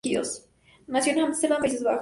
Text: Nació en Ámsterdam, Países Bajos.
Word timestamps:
Nació 0.87 1.13
en 1.13 1.19
Ámsterdam, 1.19 1.59
Países 1.61 1.83
Bajos. 1.83 1.89